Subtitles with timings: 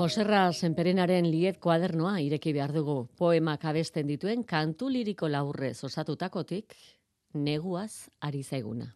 [0.00, 2.94] Joserra Senperenaren liet kuadernoa ireki behar dugu.
[3.20, 6.72] Poemak abesten dituen kantu liriko laurre osatutakotik
[7.34, 8.86] neguaz ari zaiguna.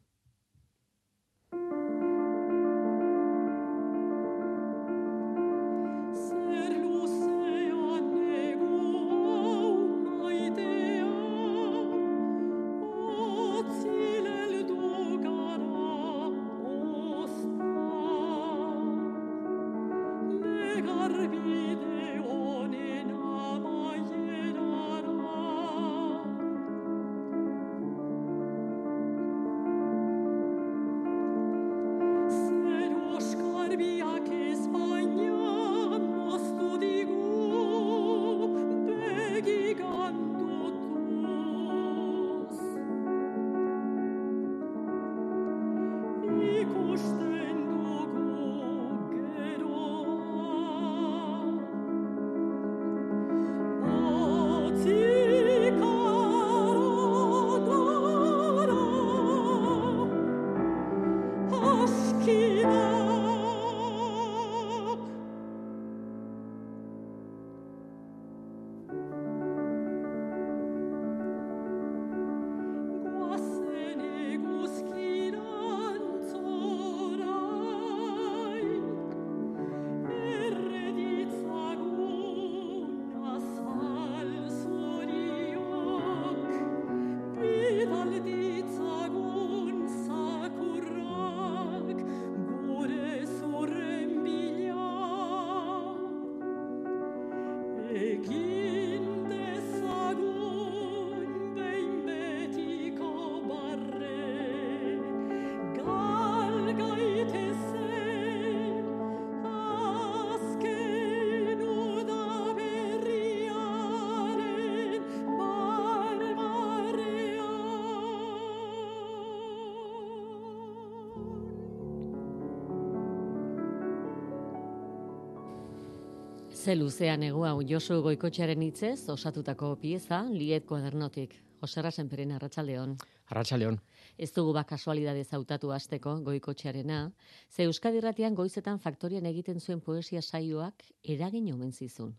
[126.65, 131.35] Ze luzean egu hau Josu Goikotxearen hitzez osatutako pieza Liet kuadernotik.
[131.61, 132.95] Josera Senperen Arratsaldeon.
[133.29, 133.77] Arratsaldeon.
[134.17, 137.11] Ez dugu ba kasualidade zautatu hasteko Goikotxearena,
[137.51, 142.15] ze Euskadi Irratian goizetan faktorian egiten zuen poesia saioak eragin omen zizun.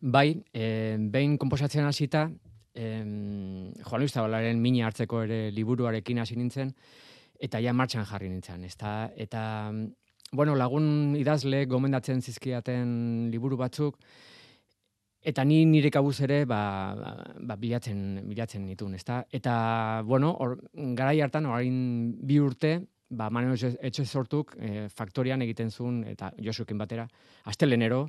[0.00, 2.28] Bai, e, behin konposatzen hasita,
[2.74, 6.70] e, Juan Luis Zabalaren mini hartzeko ere liburuarekin hasi nintzen,
[7.40, 8.62] eta ja martxan jarri nintzen.
[8.70, 9.42] Eta, eta
[10.32, 13.98] bueno, lagun idazle gomendatzen zizkiaten liburu batzuk,
[15.22, 16.62] eta ni nire kabuz ere, ba,
[17.38, 19.22] ba, bilatzen, bilatzen nituen, ezta?
[19.30, 19.54] Eta,
[20.08, 20.56] bueno, or,
[20.96, 21.76] garai hartan, orain
[22.18, 22.78] bi urte,
[23.12, 27.06] ba, maneno etxe sortuk, e, faktorian egiten zuen, eta josuken batera,
[27.52, 28.06] astelenero,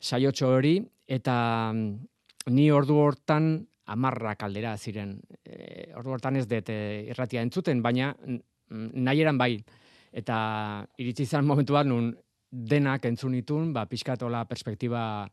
[0.00, 1.34] saiotxo hori, eta
[1.74, 3.58] mm, ni ordu hortan,
[3.88, 5.18] amarra kaldera ziren.
[5.44, 6.80] E, ordu hortan ez dut e,
[7.12, 8.14] irratia entzuten, baina
[8.68, 9.52] nahi eran bai,
[10.12, 12.12] eta iritsi izan momentu bat nun
[12.50, 15.28] denak entzun itun, ba, pixkatola perspektiba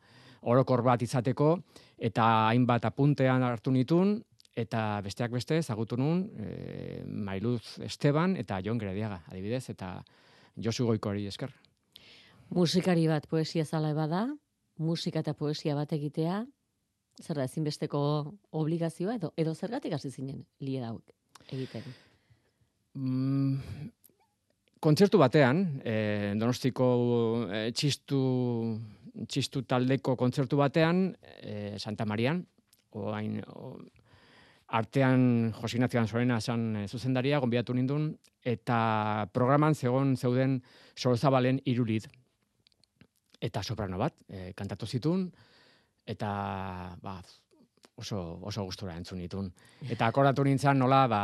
[0.46, 1.56] orokor bat izateko,
[1.98, 4.18] eta hainbat apuntean hartu nitun,
[4.56, 9.98] eta besteak beste, zagutu nun, e, Mailuz Esteban eta Jon Grediaga, adibidez, eta
[10.56, 11.52] Josu Goikori esker.
[12.56, 14.28] Musikari bat poesia zala bada,
[14.78, 16.44] musika eta poesia bat egitea,
[17.22, 18.00] zer da, ezinbesteko
[18.52, 20.84] obligazioa, edo, edo zergatik hasi zinen, lie
[21.52, 21.84] egiten?
[22.96, 23.90] Mm,
[24.80, 26.88] kontzertu batean, e, Donostiko
[27.50, 28.20] e, txistu,
[29.28, 31.08] txistu taldeko kontzertu batean,
[31.42, 32.44] e, Santa Marian,
[32.96, 33.76] oain, o,
[34.76, 38.10] artean Josinatzian Zorena esan zuzendaria, gonbiatu nindun,
[38.44, 40.60] eta programan zegoen zeuden
[40.96, 42.08] sorozabalen irulit.
[43.42, 45.28] Eta soprano bat, e, kantatu zitun,
[46.06, 46.30] eta
[47.02, 47.20] ba,
[47.96, 49.50] oso, oso gustura entzun ditun.
[49.90, 51.22] Eta akordatu nintzen nola, ba,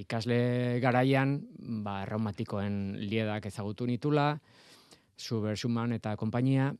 [0.00, 1.36] ikasle garaian,
[1.84, 4.32] ba, reumatikoen liedak ezagutu nitula,
[5.16, 6.72] Super Schumann eta konpainia,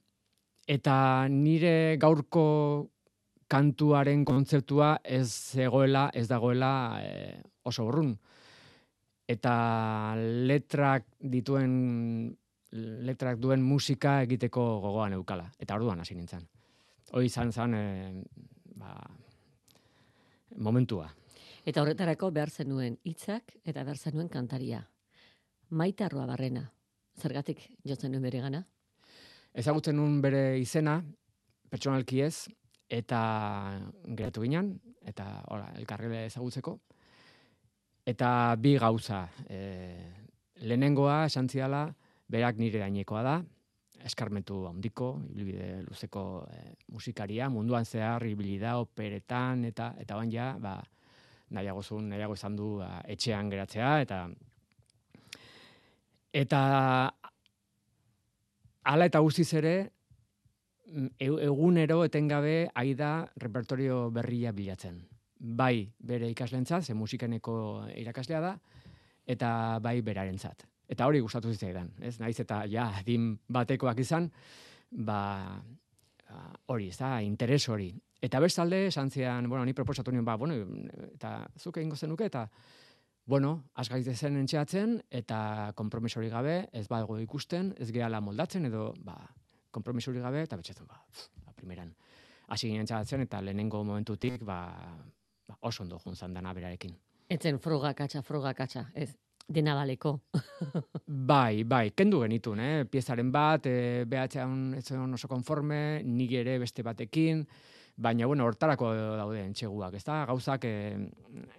[0.66, 2.46] eta nire gaurko
[3.46, 6.72] kantuaren kontzertua ez egoela, ez dagoela
[7.04, 8.14] e, oso borrun.
[9.28, 12.34] Eta letrak dituen
[12.74, 15.46] letrak duen musika egiteko gogoan eukala.
[15.62, 16.42] Eta orduan hasi nintzen.
[17.14, 18.24] Hoi izan zen, e,
[18.80, 18.96] ba,
[20.56, 21.08] momentua.
[21.64, 24.82] Eta horretarako behar zenuen hitzak eta behar zenuen kantaria.
[25.70, 26.66] Maitarroa barrena.
[27.16, 28.64] Zergatik jotzen nuen bere gana?
[29.54, 30.98] Ezagutzen nuen bere izena,
[31.70, 32.48] pertsonalki ez,
[32.90, 33.20] eta
[34.04, 34.74] geratu ginen,
[35.06, 36.76] eta ora, elkarrele ezagutzeko.
[38.04, 38.28] Eta
[38.60, 39.24] bi gauza.
[39.48, 39.60] E,
[40.66, 41.86] lehenengoa, esan ziala,
[42.28, 43.38] berak nire gainekoa da,
[44.04, 50.54] eskarmentu handiko, ibilbide luzeko e, musikaria, munduan zehar ibili da operetan eta eta bain ja,
[50.60, 50.76] ba
[51.54, 54.20] nahiago zuen, nahiago izan du ba, etxean geratzea eta
[56.34, 56.60] eta
[58.84, 59.74] hala eta guztiz ere
[60.90, 61.08] mm,
[61.48, 65.00] egunero etengabe aida repertorio berria bilatzen.
[65.38, 67.54] Bai bere ikaslentza, ze musikeneko
[67.96, 68.54] irakaslea da,
[69.26, 70.64] eta bai berarentzat.
[70.88, 72.18] Eta hori gustatu zitzaidan, ez?
[72.20, 74.30] Naiz eta ja, din batekoak izan,
[74.90, 75.62] ba
[76.66, 77.92] hori, ez da, interes hori.
[78.24, 80.56] Eta bestalde, esan zian, bueno, ni proposatu nion, ba, bueno,
[81.12, 82.46] eta zuke ingo zenuke, eta,
[83.26, 89.18] bueno, azgaiz zen entxeatzen, eta kompromisori gabe, ez badago ikusten, ez gehala moldatzen, edo, ba,
[89.70, 91.02] kompromisori gabe, eta betxetzen, ba,
[91.44, 91.94] ba, primeran.
[92.48, 94.60] Hasi ginen entxeatzen, eta lehenengo momentutik, ba,
[95.48, 96.96] ba oso ondo juntzan dana berarekin.
[97.28, 99.14] Etzen froga katxa, froga katxa, ez,
[99.48, 100.14] dena baleko.
[101.06, 102.84] bai, bai, kendu genitun, eh?
[102.90, 107.44] piezaren bat, e, behatzean ez oso konforme, nik ere beste batekin,
[107.96, 110.96] baina, bueno, hortarako daude entxeguak, ez da, gauzak eh,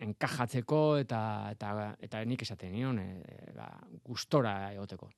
[0.07, 1.21] enkajatzeko eta,
[1.51, 3.69] eta, eta nik esaten nion, e, ba,
[4.03, 5.09] gustora egoteko.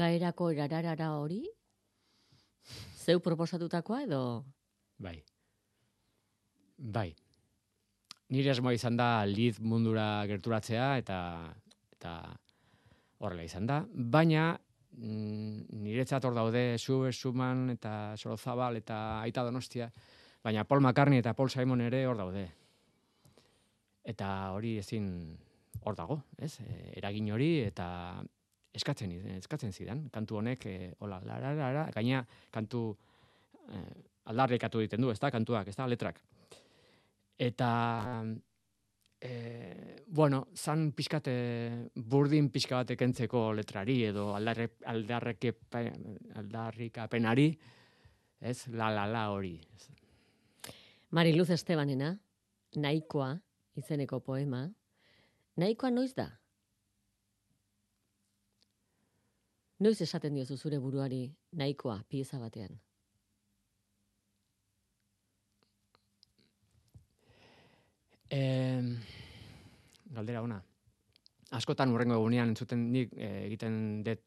[0.00, 1.42] Bukaerako erarara hori,
[2.96, 4.44] zeu proposatutakoa edo?
[4.96, 5.18] Bai.
[6.78, 7.12] Bai.
[8.32, 11.18] Nire esmoa izan da lid mundura gerturatzea eta
[11.98, 12.14] eta
[13.18, 13.82] horrela izan da.
[13.92, 14.56] Baina
[14.96, 19.90] mm, niretzat hor daude Sue Suman eta Sorozabal eta Aita Donostia,
[20.42, 22.48] baina Paul McCartney eta Paul Simon ere hor daude.
[24.04, 25.36] Eta hori ezin
[25.84, 26.54] hor dago, ez?
[26.64, 27.90] E, eragin hori eta
[28.74, 30.04] eskatzen eskatzen zidan.
[30.12, 32.84] Kantu honek e, hola la gaina kantu
[33.70, 35.30] eh, aldarrekatu egiten du ezta?
[35.30, 35.88] Kantuak ezta?
[35.90, 36.20] Letrak.
[37.40, 37.70] Eta
[39.20, 45.54] e, bueno san pizkate burdin pizka bat ekentzeko letrari edo aldarre aldarreke
[46.36, 47.50] aldarrikapenari
[48.40, 48.68] ez?
[48.68, 49.58] La la la hori.
[51.10, 52.14] Mariluz Estebanena
[52.76, 53.32] nahikoa
[53.74, 54.68] izeneko poema.
[55.58, 56.39] Nahikoa noiz da
[59.80, 61.22] Noiz esaten diozu zure buruari
[61.56, 62.74] nahikoa pieza batean?
[68.30, 68.82] Eh,
[70.14, 70.60] galdera ona.
[71.56, 74.20] Askotan urrengo egunean entzuten nik eh, egiten dut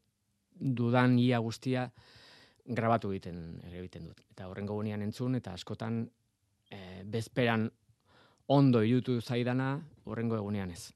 [0.54, 1.86] dudan ia guztia
[2.64, 3.38] grabatu egiten
[3.70, 4.20] egiten dut.
[4.34, 6.02] Eta urrengo egunean entzun eta askotan
[6.70, 7.70] eh, bezperan
[8.48, 10.92] ondo irutu zaidana urrengo egunean ez.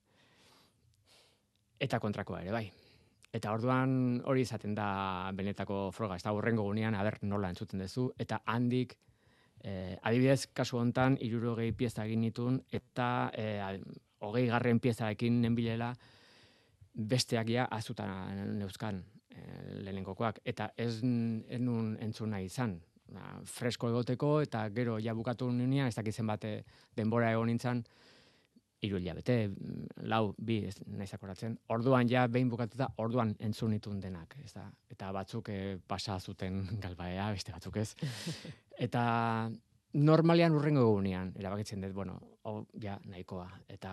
[1.78, 2.66] Eta kontrakoa ere bai.
[3.32, 8.06] Eta orduan hori izaten da benetako froga, ez da horrengo gunean, aber nola entzuten duzu,
[8.18, 8.96] eta handik,
[9.60, 13.76] eh, adibidez, kasu hontan, irurogei pieza egin nitun, eta eh,
[14.24, 15.92] hogei garren pieza ekin nenbilela,
[16.94, 22.78] besteak ja azutan neuzkan eh, lehenengokoak, eta ez enun entzuna izan,
[23.12, 26.62] ba, fresko egoteko, eta gero ja bukatu nunia, ez dakitzen bate
[26.96, 27.84] denbora egon nintzen,
[28.86, 29.36] iru hilabete,
[30.06, 31.56] lau, bi, ez nahi zakoratzen.
[31.74, 34.36] Orduan ja, behin bukatuta, orduan entzun itun denak.
[34.44, 34.68] Ez da?
[34.90, 37.90] Eta batzuk eh, pasa zuten galbaea, beste batzuk ez.
[38.86, 39.02] Eta
[39.98, 43.48] normalian urrengo egunean, erabakitzen dut, bueno, oh, ja, nahikoa.
[43.74, 43.92] Eta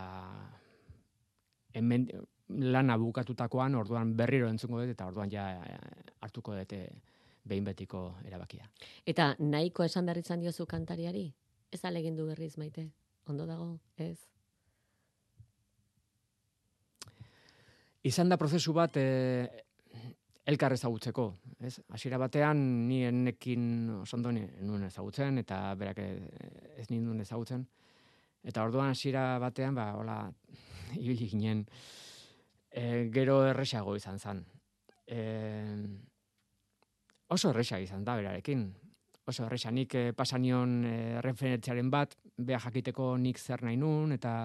[1.74, 2.06] hemen
[2.50, 5.48] lana bukatutakoan, orduan berriro entzungo dut, eta orduan ja
[6.22, 6.76] hartuko dut
[7.46, 8.70] behin betiko erabakia.
[9.06, 11.28] Eta nahiko esan behar izan diozu kantariari?
[11.74, 12.92] Ez alegin du berriz maite?
[13.26, 14.35] Ondo dago, ez?
[18.06, 19.06] Izan da prozesu bat e,
[20.46, 21.24] elkar ezagutzeko,
[21.66, 21.80] ez?
[21.90, 23.64] Hasiera batean ni enekin
[24.04, 27.66] osondo nuen ezagutzen eta berak ez ninduen ezagutzen.
[28.46, 30.20] Eta orduan hasiera batean ba hola
[31.02, 31.66] ibili ginen
[32.70, 34.44] e, gero erresago izan zen.
[35.08, 35.20] E,
[37.34, 38.68] oso erresa izan da berarekin.
[39.26, 40.96] Oso erresa nik e, pasanion e,
[41.26, 44.44] referentziaren bat, beha jakiteko nik zer nahi nun, eta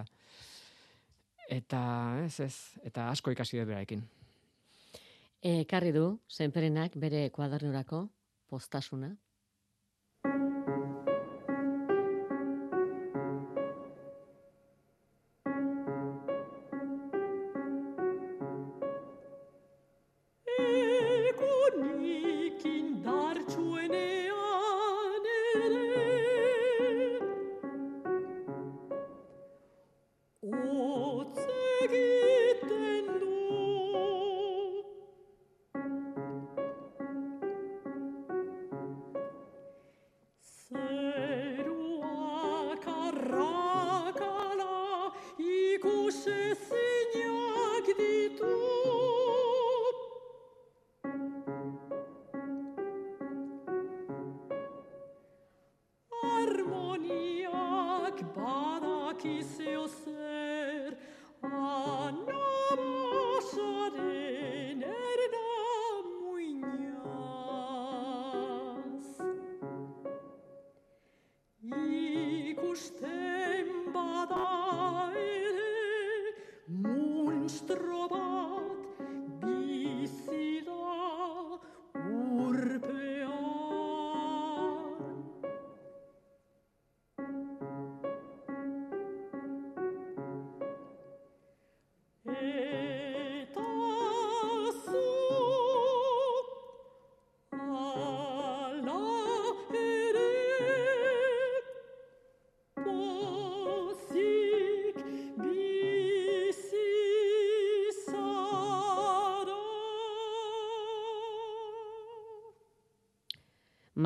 [1.51, 1.83] eta
[2.25, 2.55] ez ez,
[2.87, 4.05] eta asko ikasi dut berarekin.
[5.43, 8.05] E, karri du, zenperenak bere kuadernurako
[8.51, 9.11] postasuna,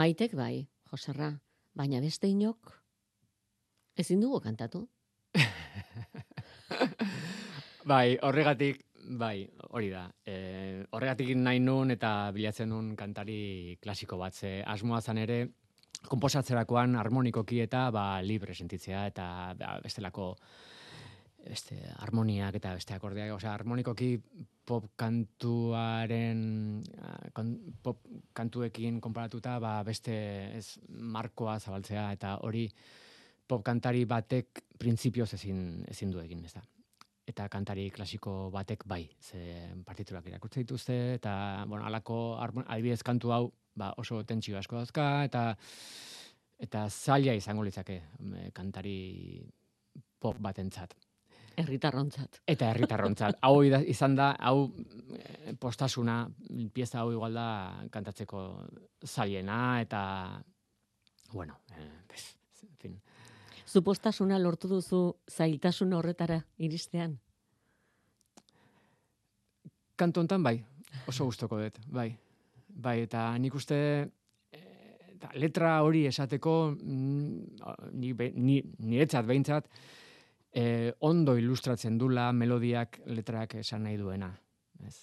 [0.05, 0.59] Maitek bai,
[0.91, 1.31] Joserra,
[1.81, 2.75] baina beste inok
[3.97, 4.83] ezin dugu kantatu.
[7.93, 8.83] bai, horregatik,
[9.23, 10.03] bai, hori da.
[10.29, 10.35] E,
[10.93, 15.39] horregatik nahi nun eta bilatzen nun kantari klasiko bat, ze asmoa zan ere,
[16.11, 20.35] komposatzerakoan harmonikoki eta ba, libre sentitzea eta ba, bestelako
[21.49, 24.19] beste harmoniak eta beste akordeak, osea harmonikoki
[24.69, 26.45] pop kantuaren
[27.85, 28.05] pop
[28.35, 30.15] kantuekin konparatuta ba beste
[30.59, 32.69] ez markoa zabaltzea eta hori
[33.49, 36.63] pop kantari batek printzipioz ezin ezin du egin, ezta.
[37.25, 42.37] Eta kantari klasiko batek bai, ze partiturak irakurtzen dituzte eta bueno, halako
[42.67, 45.45] adibidez kantu hau ba oso tentsio asko dauzka eta
[46.59, 48.01] eta zaila izango litzake
[48.53, 49.43] kantari
[50.21, 50.95] pop batentzat.
[51.57, 52.41] Herritarrontzat.
[52.51, 53.39] Eta herritarrontzat.
[53.43, 54.71] hau izan da, hau
[55.15, 56.25] eh, postasuna,
[56.75, 57.47] pieza hau igual da
[57.91, 58.43] kantatzeko
[59.07, 60.43] zailena, eta,
[61.33, 63.01] bueno, eh, bez, en fin.
[63.67, 67.19] Zu postasuna lortu duzu zailtasun horretara iristean?
[69.97, 70.59] Kantu hontan bai,
[71.07, 72.11] oso gustoko dut, bai.
[72.75, 73.77] Bai, eta nik uste
[74.51, 79.69] eh, letra hori esateko mm, ni, ni, niretzat behintzat,
[80.55, 84.31] eh, ondo ilustratzen dula melodiak letrak esan nahi duena.
[84.87, 84.97] Ez.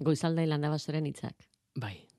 [0.00, 1.46] Goizalda ilanda basoren hitzak.
[1.78, 2.09] Bai.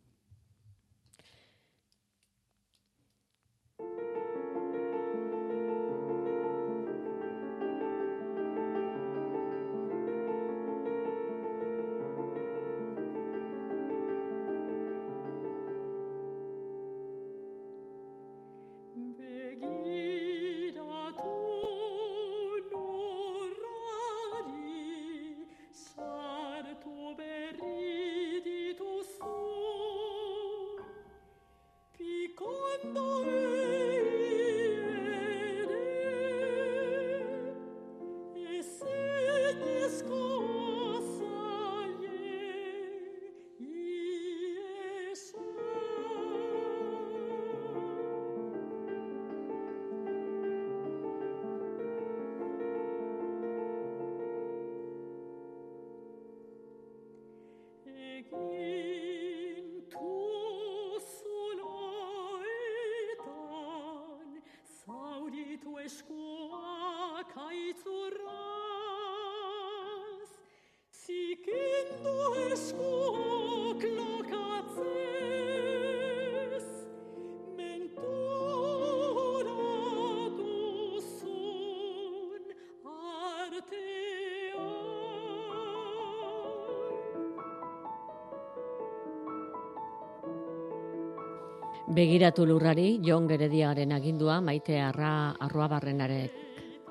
[91.89, 96.31] Begiratu lurrari, Jon Gerediaren agindua, maite arra, arroa barrenarek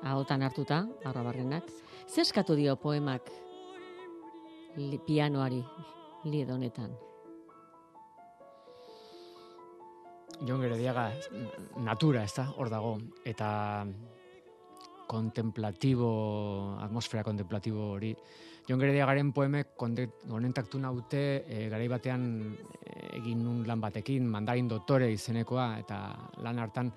[0.03, 1.69] ahotan hartuta, arroa barrenak.
[2.09, 3.29] Zer eskatu dio poemak
[4.75, 5.61] li, pianoari,
[6.27, 6.91] lied honetan?
[10.43, 11.07] Jon Gerediaga
[11.79, 12.97] natura, ez da, hor dago.
[13.23, 13.85] Eta
[15.07, 16.11] kontemplatibo,
[16.83, 18.11] atmosfera kontemplatibo hori.
[18.67, 22.80] Jon Gerediagaren poemek konentaktu naute e, garai batean eh,
[23.17, 25.97] egin nun lan batekin, mandarin dotore izenekoa, eta
[26.43, 26.91] lan hartan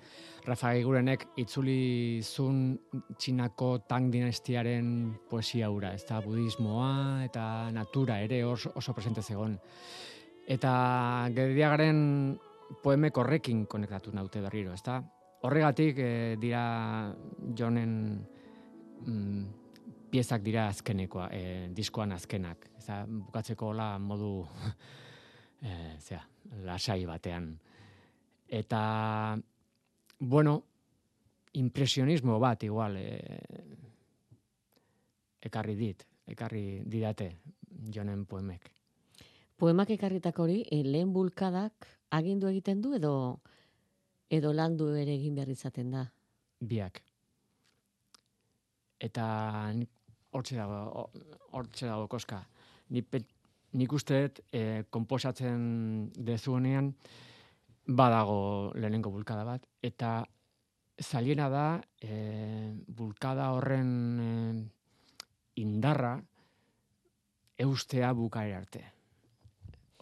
[0.45, 2.77] Rafa Gaigurenek itzuli zun
[3.17, 4.87] txinako tang dinastiaren
[5.29, 9.57] poesia hura, ez da, budismoa eta natura ere oso, oso presente zegon.
[10.45, 10.71] Eta
[11.33, 11.99] Gerediagaren
[12.83, 14.99] poemek horrekin konektatu naute berriro, ez da?
[15.45, 16.63] Horregatik eh, dira
[17.57, 17.93] Jonen
[19.05, 19.45] mm,
[20.13, 22.69] piezak dira azkenekoa, eh, diskoan azkenak.
[22.77, 24.45] Ez da, bukatzeko hola modu
[25.61, 26.27] eh, zera,
[26.63, 27.59] lasai batean.
[28.47, 29.37] Eta,
[30.19, 30.63] bueno,
[31.53, 33.39] impresionismo bat igual eh,
[35.41, 37.29] ekarri dit, ekarri didate
[37.93, 38.71] Jonen poemek.
[39.57, 43.39] Poemak ekarritako hori, eh, lehen bulkadak agindu egiten du edo
[44.29, 46.11] edo landu ere egin behar izaten da.
[46.59, 47.01] biak.
[48.99, 49.25] Eta
[50.31, 51.11] hortxe dago, ho-
[51.53, 52.39] hortxe dago koska.
[52.89, 53.25] Nik, pe-
[53.75, 56.93] nik uste dut, e, komposatzen dezuenean,
[57.85, 60.23] badago lehenengo bulkada bat, eta
[61.01, 61.65] zailena da,
[62.01, 64.31] e, bulkada horren e,
[65.61, 66.15] indarra
[67.65, 68.83] eustea bukaera arte.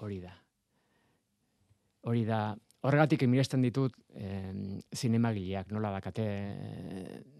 [0.04, 0.34] Hori da.
[2.10, 2.46] Hori da,
[2.84, 4.52] Horregatik emiresten ditut eh,
[4.92, 6.26] zinemagileak, nola dakate,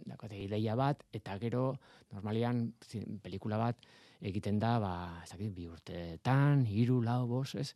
[0.08, 1.66] dakate ideia bat, eta gero,
[2.16, 3.90] normalian, zin, pelikula bat,
[4.24, 7.74] egiten da, ba, ez dakit, bi urteetan, hiru, lau, bos, ez?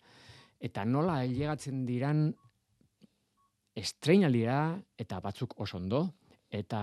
[0.63, 2.29] Eta nola heliegatzen diran
[3.77, 6.01] estreinaldira, eta batzuk oso ondo,
[6.49, 6.81] eta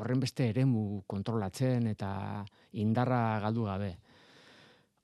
[0.00, 2.10] horren beste eremu kontrolatzen, eta
[2.82, 3.90] indarra galdu gabe.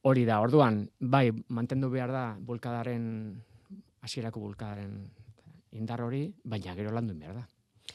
[0.06, 3.06] Hori da, orduan, bai, mantendu behar da, bulkadaren
[4.06, 4.98] hasierako bulkadaren
[5.76, 7.44] indar hori, baina gero landu behar da.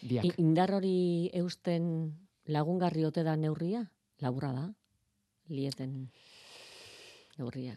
[0.02, 0.40] Biak.
[0.42, 1.86] Indar hori eusten
[2.52, 3.86] lagungarri ote da neurria?
[4.22, 4.68] Laburra da?
[5.50, 5.96] Lieten
[7.40, 7.74] neurria.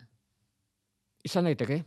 [1.24, 1.80] Izan daiteke.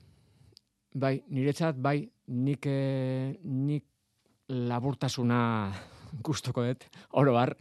[0.97, 1.99] Bai, niretzat, bai,
[2.33, 3.85] nik, eh, nik
[4.49, 5.39] laburtasuna
[6.25, 6.87] gustoko dut,
[7.21, 7.53] oro har,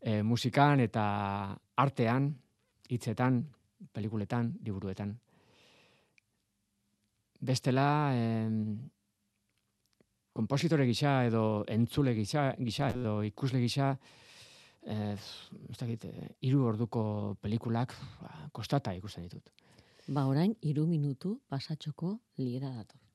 [0.00, 1.04] eh, musikan eta
[1.76, 2.30] artean,
[2.88, 3.42] hitzetan,
[3.92, 5.12] pelikuletan, liburuetan.
[7.46, 8.48] Bestela, eh,
[10.32, 13.98] kompositore gisa edo entzule gisa, gisa edo ikusle gisa,
[14.86, 15.12] eh,
[15.70, 17.02] ez dakit, eh, hiru orduko
[17.42, 19.50] pelikulak ba, kostata ikusten ditut.
[20.08, 23.05] Ba orain, iru minutu pasatxoko liera dator.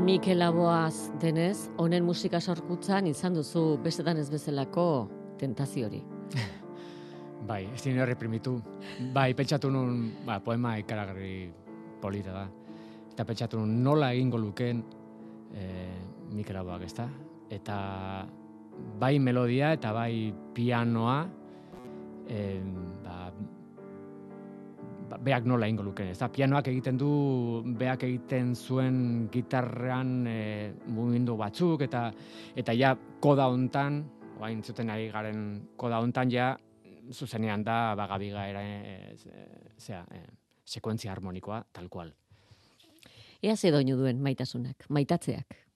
[0.00, 4.84] Mikel Aboaz denez, honen musika sorkutzan izan duzu bestetan ez bezalako
[5.38, 6.00] tentazio hori.
[7.50, 8.54] Bai, ez dine reprimitu.
[9.12, 11.50] Bai, pentsatu nun, ba, poema ikaragarri
[12.00, 12.46] polita da.
[13.12, 14.80] Eta pentsatu nun nola egingo lukeen
[15.52, 15.66] e,
[16.32, 17.04] Mikel Aboak, ezta?
[17.52, 17.76] Eta
[19.00, 21.18] bai melodia eta bai pianoa
[22.24, 22.44] e,
[23.04, 23.29] ba,
[25.24, 26.28] beak nola egingo lukeen, ezta?
[26.32, 27.10] Pianoak egiten du,
[27.78, 30.38] beak egiten zuen gitarran e,
[30.88, 32.08] mugimendu batzuk eta
[32.56, 34.02] eta ja koda hontan,
[34.40, 35.44] oain zuten ari garen
[35.76, 36.54] koda hontan ja
[37.12, 39.16] zuzenean da bagabiga era e,
[39.78, 40.24] zea, e,
[40.64, 42.14] sekuentzia harmonikoa tal cual.
[43.42, 45.69] Ea ze doinu duen maitasunak, maitatzeak.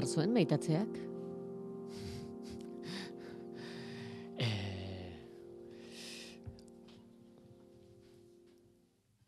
[0.00, 0.98] Behar zuen maitatzeak?
[4.40, 5.12] Eh,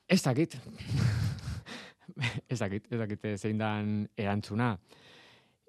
[0.08, 0.56] Ez dakit.
[2.52, 4.78] ez dakit, ez dakit zein dan erantzuna.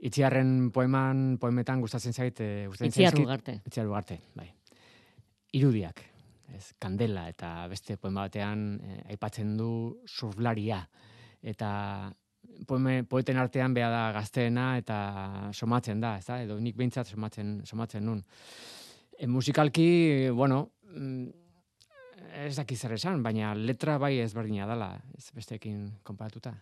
[0.04, 3.60] Itziarren poeman, poemetan gustatzen zait, eh, gustatzen Itziar ugarte.
[3.68, 4.48] Itziar ugarte, bai.
[5.54, 6.00] Irudiak,
[6.56, 10.86] ez, kandela eta beste poema batean eh, aipatzen du surflaria.
[11.44, 11.70] Eta
[12.68, 14.98] poeme, poeten artean beha da gazteena eta
[15.54, 16.42] somatzen da, ez da?
[16.44, 18.24] Edo nik behintzat somatzen, somatzen nun.
[19.18, 21.44] E, musikalki, bueno, mm,
[22.44, 26.54] ez daki zer esan, baina letra bai ezberdina dala, ez besteekin konparatuta.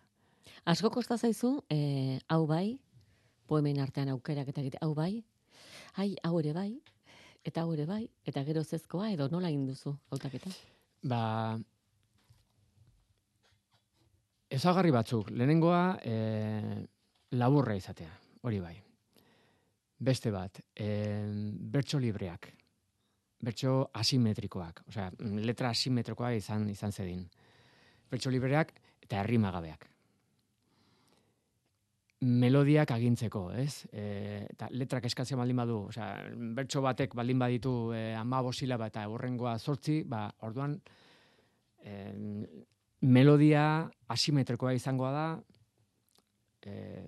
[0.66, 2.80] Asko kosta zaizu, eh, hau bai,
[3.48, 5.24] poemen artean aukerak eta egite, hau bai,
[5.98, 6.70] ai, hau ere bai,
[7.46, 10.52] eta hau ere bai, eta gero zezkoa, edo nola egin duzu hautaketa?
[11.04, 11.58] Ba,
[14.52, 16.16] ezagarri batzuk, lehenengoa e,
[17.40, 18.12] laburra izatea,
[18.44, 18.76] hori bai.
[20.02, 20.90] Beste bat, e,
[21.72, 22.50] bertso libreak,
[23.42, 25.10] bertso asimetrikoak, osea,
[25.46, 27.24] letra asimetrikoa izan izan zedin.
[28.12, 28.74] Bertso libreak
[29.06, 29.88] eta herrimagabeak.
[32.22, 33.88] Melodiak agintzeko, ez?
[33.90, 34.04] E,
[34.52, 36.10] eta letrak eskatzen baldin badu, osea,
[36.58, 40.76] bertso batek baldin baditu e, ama silaba eta horrengoa zortzi, ba, orduan,
[41.82, 41.96] e,
[43.02, 43.66] melodia
[44.14, 45.26] asimetrikoa izangoa da,
[46.66, 47.04] e,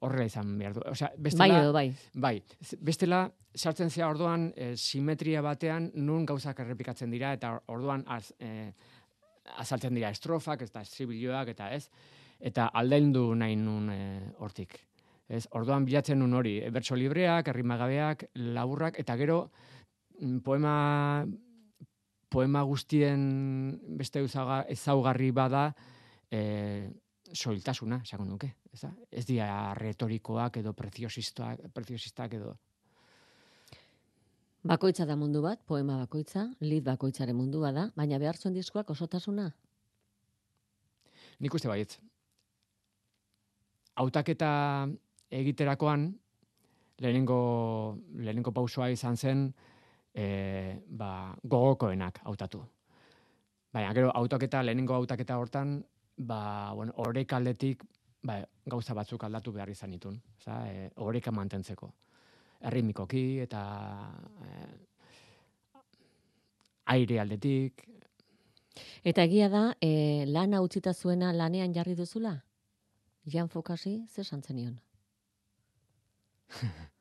[0.00, 0.84] horrela izan behar du.
[0.90, 1.86] Osea, bestela, Bai edo bai.
[2.14, 2.34] Bai,
[2.80, 8.70] bestela sartzen zea orduan e, simetria batean nun gauzak errepikatzen dira eta orduan az, e,
[9.58, 11.86] azaltzen dira estrofak eta estribilloak eta ez
[12.40, 14.00] eta aldaindu nahi nun e,
[14.40, 14.78] hortik.
[15.30, 19.42] Ez, orduan bilatzen nun hori, e, bertso libreak, errimagabeak, laburrak eta gero
[20.20, 21.26] mm, poema
[22.30, 23.20] poema guztien
[23.98, 25.70] beste ezaugarri bada
[26.30, 26.90] e,
[27.32, 28.54] soiltasuna, esango nuke.
[28.72, 28.90] Ez, da?
[29.10, 32.56] ez dira retorikoak edo preziosistak, edo
[34.60, 39.46] Bakoitza da mundu bat, poema bakoitza, lit bakoitzaren mundua da, baina behar zuen diskoak osotasuna.
[41.40, 41.96] Nik uste baietz.
[43.96, 44.50] Hautaketa
[45.32, 46.10] egiterakoan,
[47.00, 47.40] lehenengo,
[48.20, 49.46] lehenengo pausoa izan zen,
[50.14, 52.62] e, ba, gogokoenak hautatu.
[53.72, 55.78] Baina, gero, hautaketa, lehenengo hautaketa hortan,
[56.16, 57.84] ba, bueno, horrek aldetik,
[58.22, 60.20] ba, gauza batzuk aldatu behar izan ditun.
[60.38, 61.92] Oza, e, horreka mantentzeko.
[62.70, 63.62] Errimikoki eta
[64.44, 64.66] e,
[66.96, 67.86] aire aldetik,
[69.04, 72.44] Eta egia da, e, lana utzita zuena lanean jarri duzula?
[73.26, 74.80] Jan Fokasi, ze santzen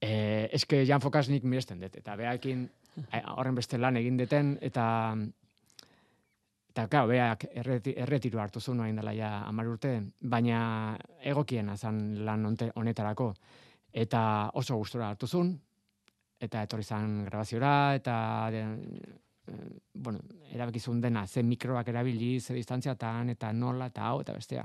[0.00, 2.62] Eh, eske Jan Fokasnik miresten dut, eta beakin
[3.12, 4.86] eh, horren beste lan egin deten, eta
[6.70, 10.60] eta claro, beak erreti, erretiro hartu zuen orain dela ja 10 urte, baina
[11.26, 13.32] egokiena zan lan honetarako
[13.92, 14.20] eta
[14.54, 15.56] oso gustora hartu zuen
[16.38, 18.14] eta etorri zan grabaziora eta
[18.54, 18.68] eh,
[19.94, 20.20] bueno,
[20.52, 24.64] erabakizun dena, ze mikroak erabili, ze distantziatan, eta nola, eta hau, eta bestea.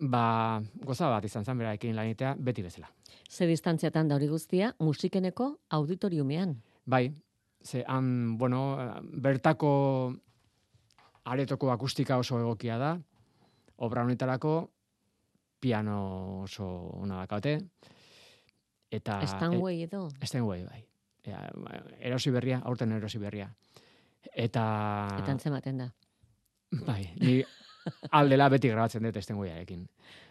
[0.00, 2.88] Ba, goza bat izan zen berarekin lanitea, beti bezala.
[3.28, 6.54] Ze distantziatan da hori guztia, musikeneko auditoriumean.
[6.86, 7.12] Bai,
[7.62, 10.14] ze han, bueno, bertako
[11.24, 12.94] aretoko akustika oso egokia da,
[13.76, 14.70] obra honetarako
[15.60, 16.64] piano oso
[16.96, 17.58] ona dakaute,
[18.90, 19.20] eta...
[19.26, 20.08] Stanway edo.
[20.24, 20.84] Stanway, bai.
[21.28, 21.44] Ea,
[22.00, 23.50] erosi berria, aurten erosi berria.
[24.32, 24.64] Eta...
[25.20, 25.90] Eta antzematen da.
[26.86, 27.42] Bai, ni
[28.10, 29.86] aldela beti grabatzen dut Stanwayarekin.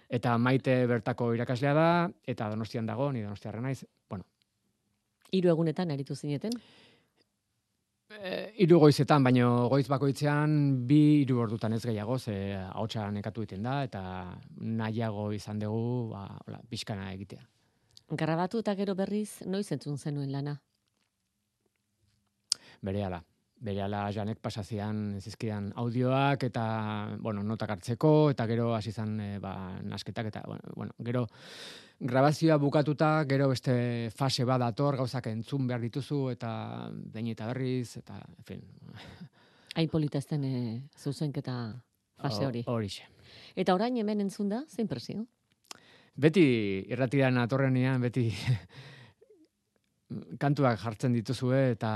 [0.09, 1.87] Eta maite bertako irakaslea da,
[2.25, 3.83] eta donostian dago, ni donostiarra naiz.
[4.09, 4.25] Bueno,
[5.31, 6.55] Hiru egunetan aritu zineten.
[8.09, 8.29] E,
[8.65, 10.53] iru goizetan, baino goiz bakoitzean
[10.89, 14.01] bi hiru ordutan ez gehiago, ze ahotsa nekatu egiten da, eta
[14.81, 17.45] nahiago izan dugu, ba, hola, pixkana egitea.
[18.17, 20.57] Grabatu eta gero berriz, noiz entzun zenuen lana.
[22.81, 23.21] Berehala.
[23.59, 26.61] Berehala janek pasazian zizkidan audioak eta,
[27.19, 29.51] bueno, notak hartzeko, eta gero hasi izan e, ba,
[29.83, 30.43] nasketak, eta,
[30.77, 31.25] bueno, gero
[31.99, 37.97] grabazioa bukatuta, gero beste fase bat dator, gauzak entzun behar dituzu, eta behin eta berriz,
[37.99, 38.63] eta, en fin,
[39.75, 40.55] Hain polita ezten e,
[40.97, 41.57] zuzenketa
[42.19, 42.63] fase hori.
[42.65, 43.03] ho- Horixe.
[43.55, 45.25] Eta orain hemen entzun da, zein presio?
[46.19, 46.41] Beti
[46.89, 48.29] irratian atorrenean, beti
[50.41, 51.91] kantuak jartzen dituzue eta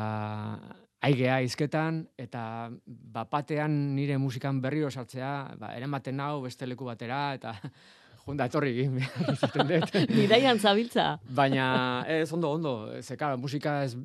[1.03, 7.53] aigea izketan eta bapatean nire musikan berriro sartzea, ba, eramaten nau beste leku batera eta
[8.25, 9.95] junda etorri egin behar izaten dut.
[10.17, 11.07] Bidaian zabiltza.
[11.27, 11.67] Baina
[12.07, 13.95] ez ondo, ondo, ze claro, musika ez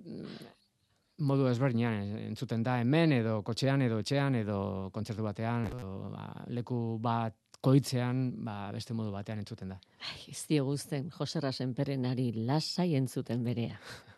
[1.19, 4.59] modu ezberdinean entzuten da hemen edo kotxean edo etxean edo
[4.95, 9.81] kontzertu batean edo ba, leku bat koitzean ba, beste modu batean entzuten da.
[10.11, 13.79] Ai, ez dio guzten, Josera Senperenari lasai entzuten berea.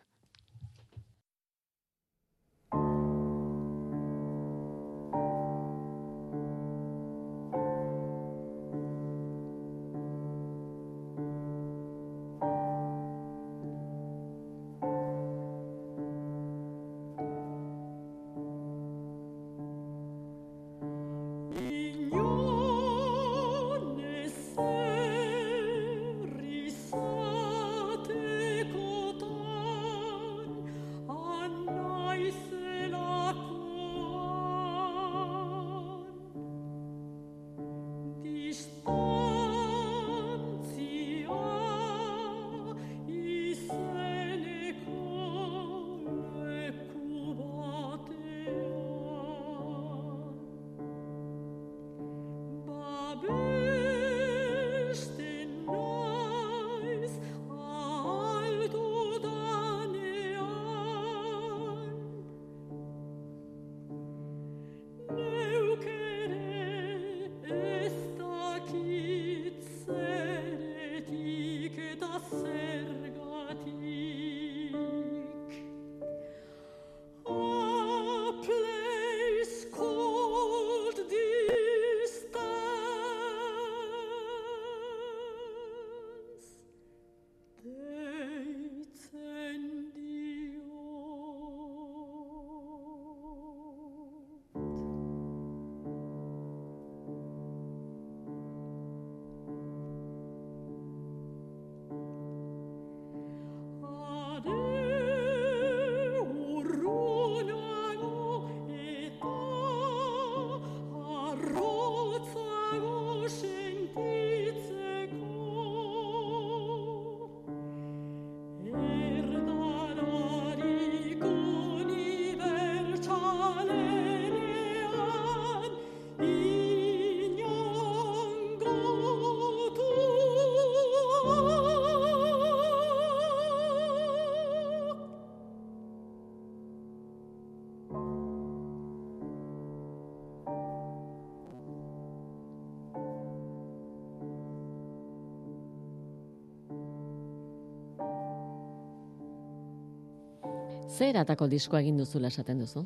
[151.01, 152.83] Zer atako diskoa egin duzula esaten duzu?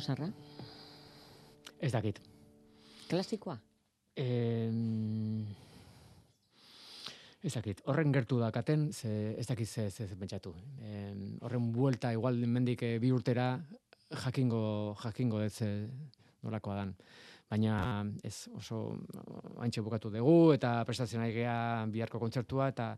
[0.00, 0.30] Osarra?
[1.76, 2.22] Ez dakit.
[3.10, 3.58] Klasikoa?
[4.16, 5.42] Em,
[7.44, 10.54] ez dakit, horren gertu dakaten, ze, ez dakit ze, ze, ze pentsatu.
[10.80, 13.50] Em, horren buelta, igual mendik eh, bi urtera,
[14.24, 15.60] jakingo, jakingo ez
[16.40, 16.96] nolakoa dan.
[17.52, 18.86] Baina ez oso
[19.60, 21.58] haintxe bukatu dugu, eta prestazioa nahi gea
[21.92, 22.94] biharko kontzertua, eta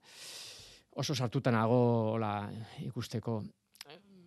[1.02, 1.80] oso sartuta nago
[2.12, 2.36] hola,
[2.78, 3.42] ikusteko.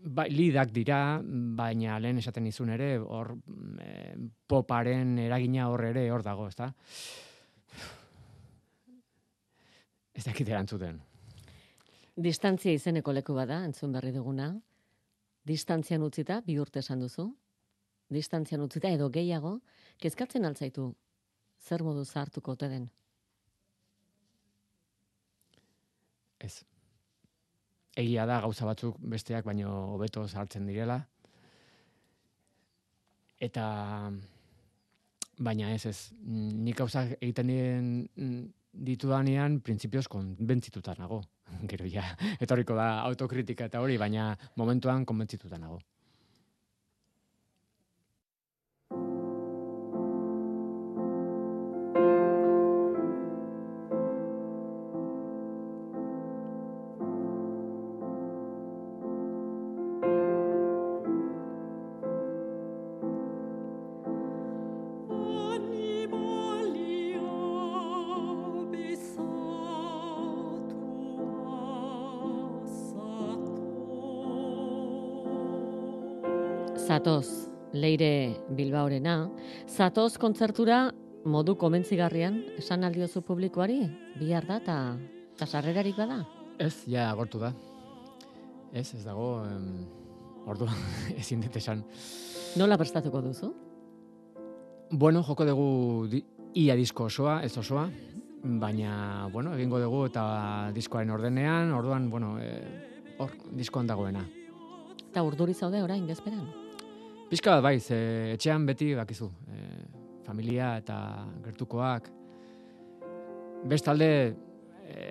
[0.04, 3.30] Ba, lidak dira, baina lehen esaten izun ere, hor
[3.80, 4.18] eh,
[4.52, 6.68] poparen eragina hor ere hor dago, ezta?
[10.18, 11.00] Ez dakit erantzuten.
[12.16, 14.52] Distantzia izeneko leku bada, entzun berri duguna.
[15.48, 17.30] Distantzian utzita, bi urte esan duzu.
[18.14, 19.62] Distantzian utzita edo gehiago,
[20.04, 20.94] kezkatzen altzaitu.
[21.64, 22.90] Zer modu zartuko ote den?
[26.44, 26.66] Ez.
[27.96, 30.98] Egia da gauza batzuk besteak baino hobeto sartzen direla.
[33.38, 33.66] Eta
[35.38, 37.90] baina ez ez, nik gauza egiten diren
[38.74, 41.22] ditudanean printzipioz konbentzituta nago.
[41.72, 42.06] Gero ja,
[42.42, 45.80] etorriko da autokritika eta hori, baina momentuan konbentzituta nago.
[77.84, 79.18] Leire Bilbaorena,
[79.68, 80.88] zatoz kontzertura
[81.26, 83.82] modu komentzigarrian esan aldiozu publikoari,
[84.20, 86.22] bihar da eta sarrerarik bada.
[86.60, 87.52] Ez, ja agortu da.
[88.74, 89.84] Ez, ez dago, em,
[90.50, 90.80] orduan
[91.22, 91.84] ezin dut esan.
[92.60, 93.52] Nola prestatuko duzu?
[94.94, 95.70] Bueno, joko dugu
[96.10, 96.22] di,
[96.62, 97.88] ia disko osoa, ez osoa,
[98.44, 100.26] baina, bueno, egingo dugu eta
[100.76, 102.52] diskoaren ordenean, orduan, bueno, e,
[103.18, 104.28] hor, diskoan dagoena.
[105.10, 106.63] Eta urduri zaude orain bezperan.
[107.34, 107.96] Pizka bat bai, ze
[108.36, 109.62] etxean beti bakizu, e,
[110.22, 110.98] familia eta
[111.42, 112.12] gertukoak.
[113.72, 114.10] Bestalde,
[114.86, 115.06] e,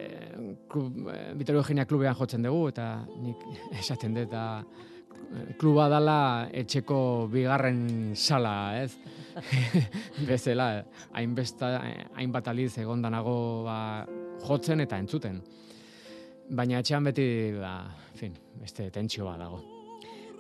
[0.71, 2.87] klub, e, Vitorio Eugenia klubean jotzen dugu, eta
[3.25, 3.43] nik
[3.81, 4.45] esaten dut, eta
[5.59, 7.01] kluba dala etxeko
[7.33, 8.55] bigarren sala,
[8.85, 8.95] ez?
[10.31, 10.71] Bezala,
[11.19, 11.75] hainbesta,
[12.15, 13.77] hainbat aliz egondanago ba,
[14.47, 15.43] jotzen eta entzuten.
[16.55, 17.81] Baina etxean beti, ba,
[18.15, 19.72] fin, beste tentsio bat dago.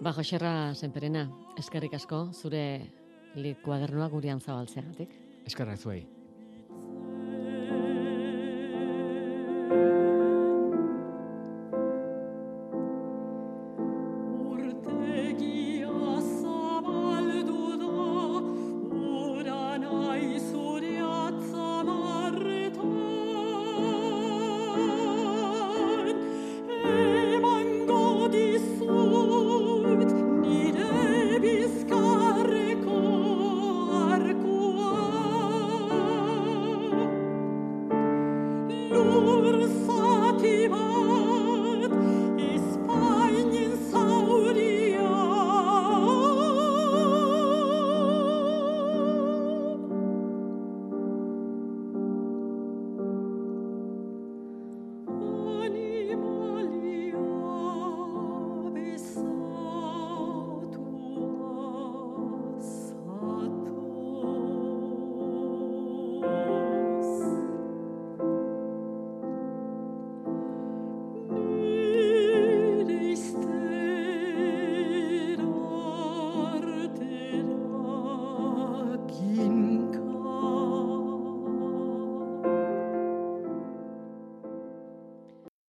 [0.02, 1.20] Ba, Joserra Senperena,
[1.60, 2.62] eskerrik asko, zure
[3.38, 5.14] lit kuadernoa gurean zabaltzeagatik.
[5.46, 6.00] Eskerrak zuei.